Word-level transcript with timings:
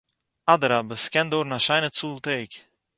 אדרבא, 0.53 0.93
עס 0.99 1.05
קען 1.13 1.27
דויערן 1.31 1.53
אַ 1.57 1.63
שיינע 1.65 1.89
צאָל 1.97 2.17
טעג 2.25 2.51